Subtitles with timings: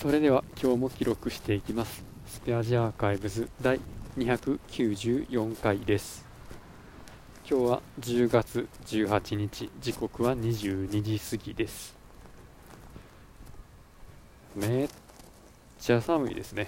[0.00, 2.02] それでは今日も記録していきます。
[2.26, 3.78] スペアジアーカイブズ第
[4.16, 6.24] 294回です。
[7.46, 9.70] 今日は10月18日。
[9.78, 11.94] 時刻は22時過ぎです。
[14.56, 14.88] めっ
[15.78, 16.66] ちゃ寒いですね。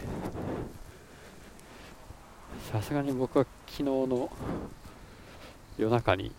[2.71, 4.31] さすがに僕は昨日の
[5.79, 6.33] 夜中に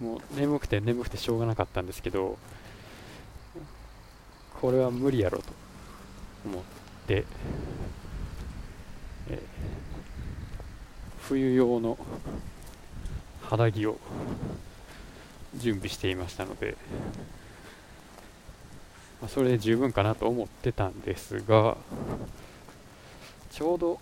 [0.00, 2.36] もう眠くて眠くてしょうがなかったんですけど
[4.60, 5.44] これは無理やろと
[6.44, 6.62] 思っ
[7.06, 7.24] て、
[9.30, 9.38] えー、
[11.22, 11.96] 冬用の
[13.42, 13.98] 肌着を
[15.56, 16.76] 準備していましたので、
[19.20, 21.76] まあ、それで十分かなと思ってたんですが
[23.50, 23.98] ちょうど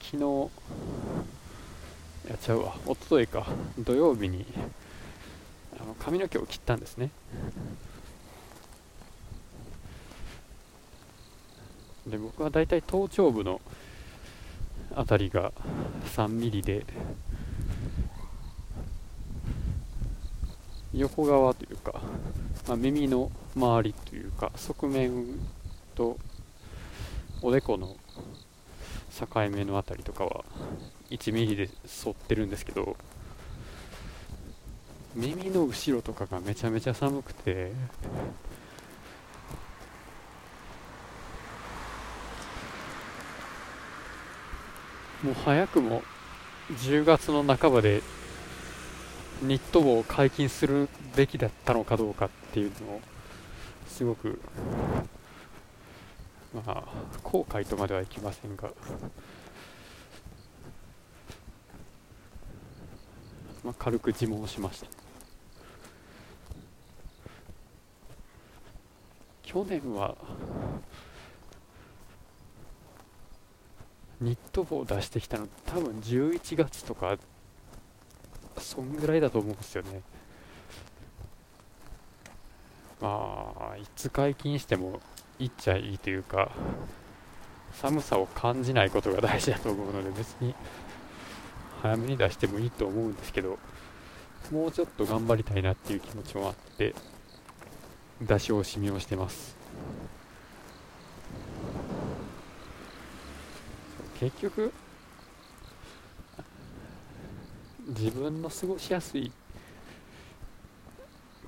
[0.00, 0.22] 昨日
[2.28, 3.46] やっちゃうわ一昨日か
[3.78, 4.46] 土曜日に
[5.80, 7.10] あの髪の毛を切ったんですね。
[12.06, 13.60] で僕はだいたい頭頂部の
[14.94, 15.52] 辺りが
[16.14, 16.84] 3ミリで
[20.94, 22.00] 横側というか、
[22.68, 25.26] まあ、耳の周りというか側面
[25.94, 26.16] と
[27.42, 27.96] おでこの
[29.18, 30.44] 境目の辺りとかは
[31.10, 31.68] 1ミリで
[32.04, 32.96] 沿ってるんですけど
[35.14, 37.72] 耳の後ろとかがめちゃめちゃ寒くて
[45.26, 46.04] もう早くも
[46.70, 48.00] 10月の半ばで
[49.42, 53.00] ニット帽を解禁するべきだったのかどうかっていうのを
[53.88, 54.38] すごく
[56.54, 56.84] まあ
[57.24, 58.70] 後悔とまではいきませんが、
[63.64, 64.86] まあ、軽く自問しました。
[69.42, 70.14] 去年は
[74.20, 77.18] ニット帽出してきたの多分11月とか
[78.58, 80.02] そんぐらいだと思うんですよね。
[83.00, 85.00] まあいつ解禁しても
[85.38, 86.50] いっちゃいいというか
[87.74, 90.54] 寒さを感じないことが大事だと思うので別に
[91.82, 93.58] 早めに出してもいいと思うんですけど
[94.50, 96.94] もうちょっと頑張りたいなっていう気持ちもあって
[98.22, 99.56] 出し惜しみをしてます。
[104.20, 104.72] 結局
[107.88, 109.30] 自分の過ごしやすい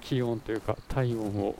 [0.00, 1.54] 気温というか体温を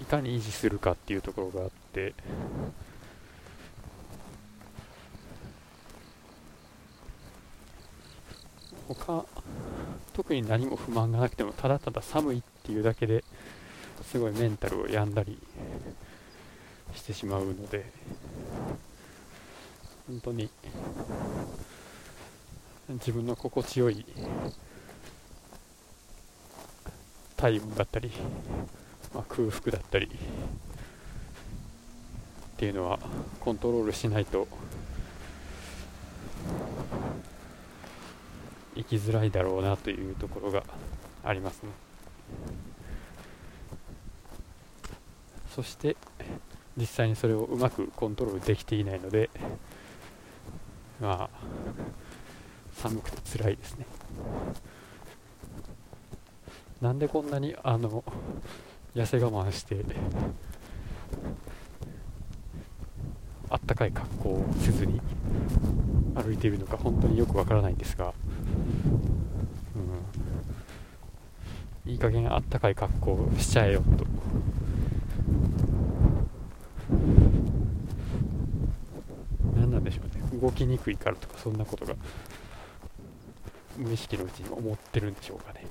[0.00, 2.14] いかに維持するかっていうところがあって
[8.88, 9.24] 他
[10.12, 13.24] 特に何も不満がなくてもただただ寒いっていうだけで
[14.02, 15.38] すごいメンタルを病んだり
[16.94, 17.84] してしまうので
[20.06, 20.48] 本当に
[22.88, 24.04] 自分の心地よい
[27.36, 28.10] 体温だったり、
[29.14, 30.10] まあ、空腹だったりっ
[32.56, 32.98] ていうのは
[33.40, 34.46] コントロールしないと
[38.76, 40.62] 生きづらいだろうなというところが
[41.24, 41.70] ありますね。
[45.54, 45.96] そして
[46.76, 49.30] 実際にそれをうまくコントロールできていないので
[51.00, 51.38] まあ
[52.74, 53.86] 寒くて辛いですね。
[56.80, 58.04] なんでこんなにあの
[58.94, 59.84] 痩せ我慢して
[63.48, 65.00] あったかい格好をせずに
[66.14, 68.12] 歩いているのか本当によくわからないんですが、
[71.86, 74.03] うん、いい加減あったかい格好をしちゃえよと
[80.40, 81.94] 動きにくいからとかそんなことが
[83.76, 85.66] 無意識のうちに思ってるんでしょうかね。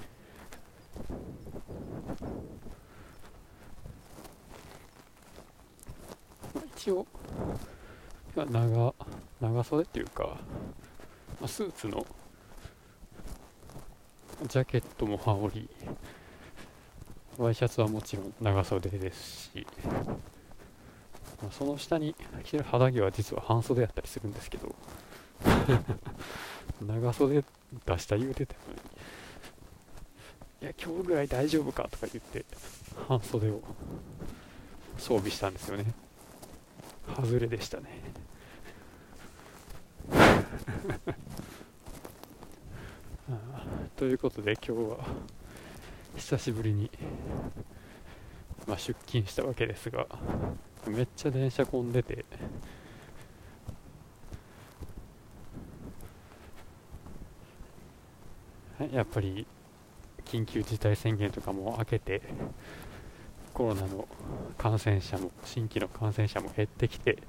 [6.53, 7.05] まあ、一応
[8.35, 8.95] 長
[9.41, 10.37] 長袖っていうか、
[11.39, 12.05] まあ、スーツの
[14.47, 15.69] ジャケットも羽織
[17.37, 19.67] ワイシャツはもちろん長袖ですし
[21.51, 24.75] その下に着てる肌着は実は半袖やったりするんですけど。
[26.85, 27.43] 長袖
[27.85, 28.79] 出した言うてたのに。
[30.61, 32.45] いや今日ぐらい大丈夫かとか言って
[33.07, 33.61] 半袖を
[34.97, 35.93] 装備したんですよね。
[37.15, 38.01] 外れでしたね。
[43.97, 44.97] ということで今日は
[46.15, 46.89] 久しぶりに、
[48.67, 50.07] まあ、出勤したわけですが。
[50.87, 52.25] めっちゃ電車混んでて。
[58.91, 59.45] やっぱり
[60.25, 62.21] 緊急事態宣言とかも明けて
[63.53, 64.07] コロナの
[64.57, 67.19] 感染者も新規の感染者も減ってきて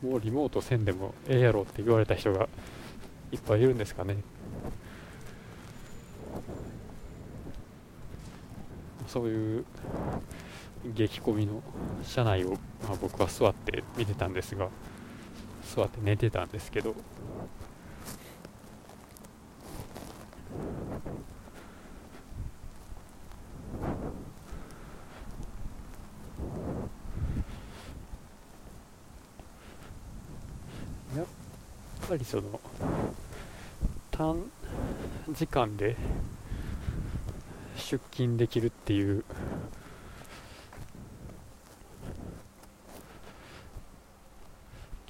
[0.00, 2.48] もうリモートせんでもええやろって言われた人が
[3.32, 4.16] いっぱいいるんですかね。
[9.06, 9.64] そういう
[10.84, 11.62] 激混みの
[12.02, 14.68] 車内を、まあ、僕は座って見てたんですが
[15.74, 16.94] 座って寝てたんですけど
[31.16, 31.26] やっ
[32.08, 32.60] ぱりその
[34.10, 34.42] 短
[35.28, 35.96] 時間で
[37.76, 39.24] 出勤できるっていう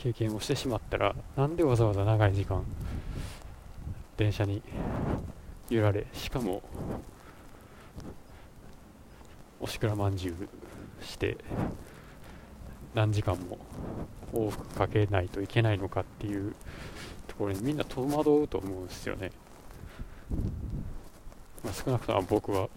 [0.02, 2.64] 経験をしてしまったらなんでわざわざ長い時間
[4.16, 4.62] 電車に
[5.68, 6.62] 揺られしかも
[9.60, 11.36] おしくらまんじゅうして
[12.94, 13.58] 何時間も
[14.32, 16.54] 往復かけないといけないのかっていう
[17.28, 19.30] ところにみんな戸惑うと思うんですよね、
[21.62, 22.70] まあ、少なくとも僕は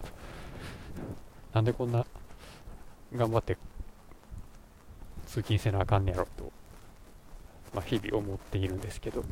[1.54, 2.04] なんでこんな
[3.16, 3.56] 頑張って
[5.26, 6.52] 通勤せなあかんねやろと、
[7.74, 9.24] まあ、日々思っているんですけど。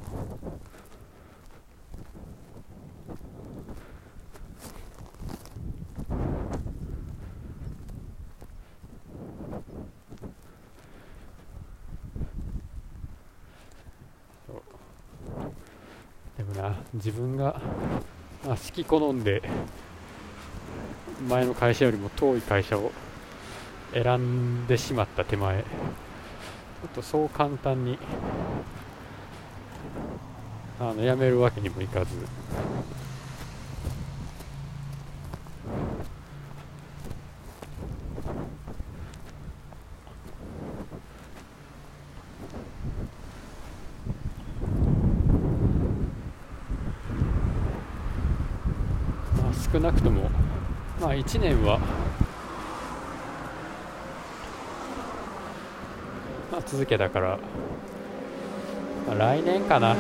[16.37, 17.61] でもな自分が、
[18.45, 19.43] まあ、好き好んで
[21.29, 22.91] 前の会社よりも遠い会社を
[23.93, 25.65] 選んでしまった手前。
[26.85, 27.99] ょっとそう簡単に
[30.81, 32.11] あの辞めるわけにもいかず。
[49.73, 50.29] 少なくとも
[51.01, 51.79] まあ1年は、
[56.51, 57.39] まあ、続けたから、
[59.07, 59.95] まあ、来年かな。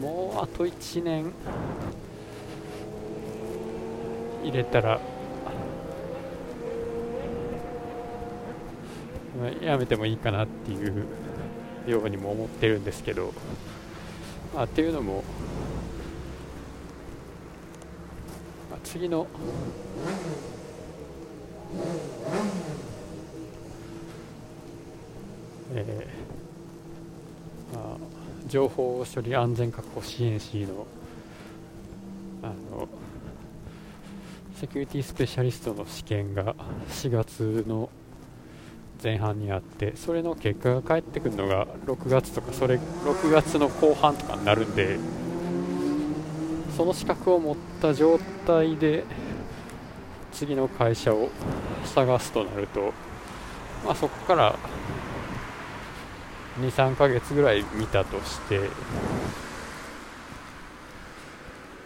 [0.00, 1.32] もうあと1年。
[4.42, 4.98] 入れたら。
[9.38, 11.23] まあやめてもいいかなっていう。
[11.86, 13.32] ようにも思ってるんですけど、
[14.54, 15.24] まあ、っていうのも、
[18.70, 19.26] まあ、次の
[25.76, 27.96] えーまあ、
[28.46, 30.86] 情報処理安全確保支援士の
[32.42, 32.88] あの
[34.54, 36.54] セキュリティスペシャリストの試験が
[36.88, 37.90] 4月の
[39.04, 44.98] 前半にあってそれの結果が返ってくるのが6月とかそれ6月の後半とかになるんで
[46.74, 49.04] その資格を持った状態で
[50.32, 51.28] 次の会社を
[51.84, 52.94] 探すとなると、
[53.84, 54.58] まあ、そこから
[56.62, 58.70] 23ヶ月ぐらい見たとして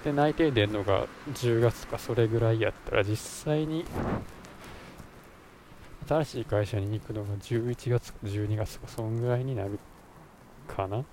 [0.05, 3.85] で内定出るのが10月とかそれぐらいやったら実際に
[6.09, 9.79] 新しい会社に行くのが11月か12月かそんぐらいになる
[10.67, 11.05] かな。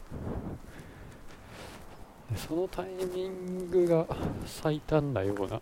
[2.33, 4.07] そのタイミングが
[4.45, 5.61] 最短なような。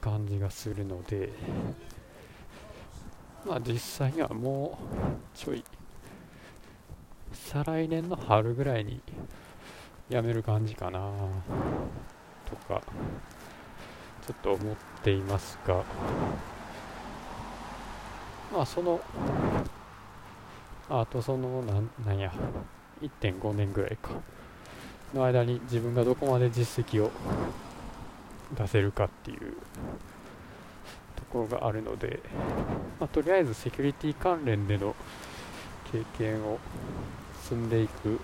[0.00, 1.30] 感じがするので。
[3.44, 5.64] まあ実際にはもうちょい
[7.32, 9.00] 再来年の春ぐらいに
[10.08, 11.10] 辞める感じかな
[12.48, 12.80] とか。
[14.34, 15.84] と思っていますが。
[18.52, 19.00] まあその
[20.88, 22.32] あとそのなんなんや
[23.00, 24.10] 1.5年ぐらいか。
[25.14, 27.10] の間に自分がどこまで実績を
[28.56, 29.54] 出せるかっていう
[31.16, 32.20] ところがあるので、
[33.00, 34.94] まあ、とりあえずセキュリティ関連での
[35.90, 36.58] 経験を
[37.48, 38.20] 進んでいく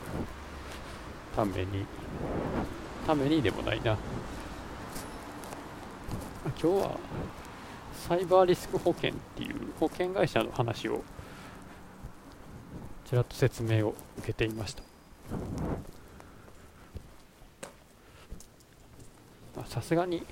[1.34, 1.86] ために
[3.06, 3.96] ためにでもないな。
[6.50, 6.98] 今日は
[8.08, 11.02] サイバーリスク保険っていう保険会社の話を
[13.04, 14.82] ちらっと説明を受けていました。
[19.66, 20.22] さすがに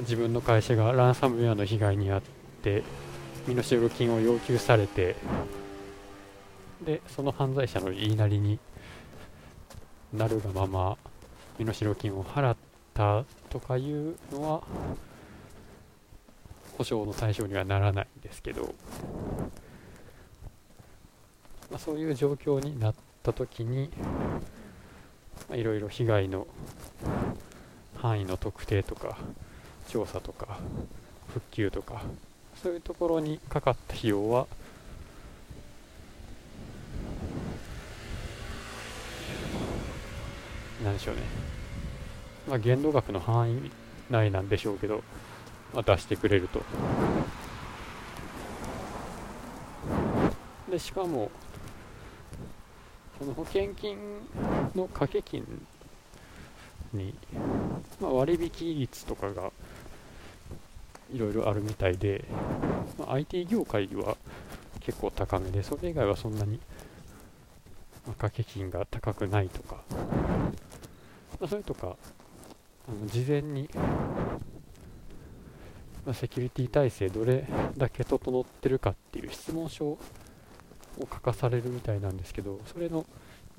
[0.00, 2.22] 自分の会社がランサムウェアの被害に遭っ
[2.62, 2.82] て
[3.46, 5.16] 身代金を要求されて
[6.84, 8.58] でその犯罪者の言いなりに
[10.12, 10.98] なるがまま
[11.58, 12.56] 身代金を払っ
[12.92, 14.62] たとかいうのは
[16.76, 18.74] 保証の対象にはならないんですけど、
[21.70, 23.90] まあ、そういう状況になった時に
[25.52, 26.46] いろいろ被害の
[27.96, 29.16] 範囲の特定とか
[29.88, 30.58] 調査とか
[31.28, 32.02] 復旧とか
[32.60, 34.46] そういうところにかかった費用は
[40.82, 41.22] 何でしょうね。
[42.48, 43.70] まあ限度額の範囲
[44.10, 45.02] 内なんでしょうけど、
[45.72, 46.62] まあ、出してくれると。
[50.70, 51.30] でしかも
[53.18, 53.96] その保険金
[54.74, 55.46] の掛け金
[56.92, 57.14] に、
[58.00, 59.52] まあ、割引率とかが
[61.12, 62.24] いろいろあるみたいで、
[62.98, 64.16] まあ、IT 業界は
[64.80, 69.76] 結構高めでそれ以外はそんなに、まあ、掛け金が高くないとか、
[71.44, 71.98] まあ、それとか
[72.88, 73.68] あの事前に、
[76.06, 77.46] まあ、セキュリティ体制どれ
[77.76, 79.98] だけ整ってるかっていう質問書を
[81.00, 83.04] 書かされるみたいなんですけどそれの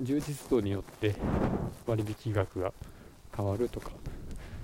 [0.02, 1.14] 充実度によって
[1.86, 2.74] 割引額が
[3.38, 3.92] 変わるとか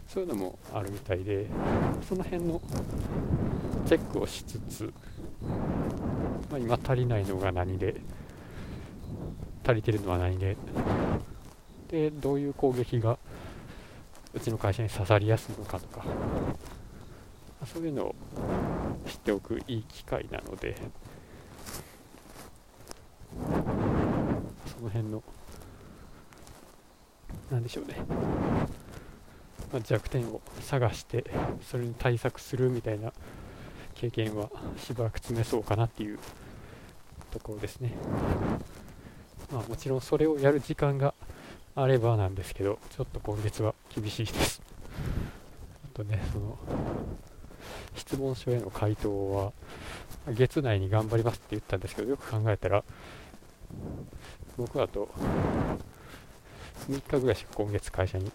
[0.08, 1.46] そういうのもあるみたいで
[2.10, 2.60] その辺の
[3.86, 4.92] チェックをしつつ、
[6.50, 8.02] まあ、今足りないのが何で
[9.64, 10.58] 足りてるのは何で
[11.92, 13.18] でどういう攻撃が
[14.34, 16.06] うちの会社に刺さりやすいのかとか
[17.72, 18.16] そういうのを
[19.06, 20.76] 知っておくいい機会なので
[24.66, 25.22] その辺の
[27.52, 27.96] 何でしょうね
[29.72, 31.24] まあ、弱点を探して
[31.62, 33.14] それに対策するみたいな
[33.96, 36.20] 経験はしばらく積めそうかなっていう
[37.32, 37.94] ところですね。
[39.50, 41.14] まあもちろんそれをやる時間が
[41.74, 44.62] あればなんですけど、ちょっと今月は厳しいです。
[45.86, 46.58] あとね、その、
[47.96, 49.54] 質問書への回答は、
[50.28, 52.84] 月内に頑張りますって言ったんですけど、よく考えたら、
[54.58, 55.10] 僕だと、
[56.90, 58.32] 3日ぐらいしか今月会社に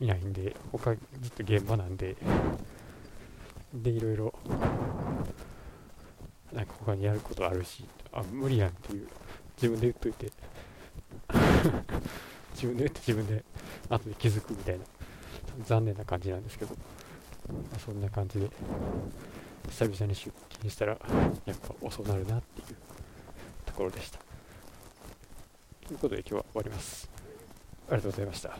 [0.00, 2.14] いないんで、他ずっと現場なんで、
[3.72, 4.34] で、いろいろ、
[6.52, 9.08] なんか他にやることあるし、あ、無理やんっていう、
[9.56, 10.30] 自分で言っといて、
[12.56, 13.44] 自分で言って自分で
[13.90, 14.84] 後で気づくみたいな、
[15.66, 16.74] 残念な感じなんですけど、
[17.48, 18.48] まあ、そんな感じで、
[19.68, 20.92] 久々に出勤したら、
[21.44, 22.76] やっぱ遅なるなっていう
[23.66, 24.18] ところでした。
[25.86, 27.10] ということで今日は終わります。
[27.88, 28.58] ありがとうございました。